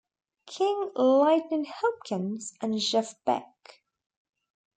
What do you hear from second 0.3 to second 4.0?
King, Lightnin' Hopkins, and Jeff Beck.